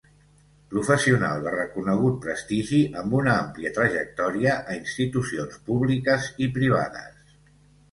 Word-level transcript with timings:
Professional 0.69 1.43
de 1.47 1.51
reconegut 1.55 2.17
prestigi 2.23 2.79
amb 3.03 3.13
una 3.19 3.37
àmplia 3.43 3.73
trajectòria 3.77 4.57
a 4.63 4.81
institucions 4.81 5.63
públiques 5.71 6.29
i 6.47 6.51
privades. 6.59 7.41